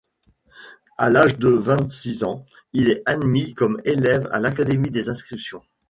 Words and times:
À 0.97 1.11
l’âge 1.11 1.37
de 1.37 1.49
vingt-six 1.49 2.23
ans, 2.23 2.43
il 2.73 2.89
est 2.89 3.03
admis 3.05 3.53
comme 3.53 3.79
élève 3.85 4.27
à 4.31 4.39
l’Académie 4.39 4.89
des 4.89 5.09
inscriptions. 5.09 5.61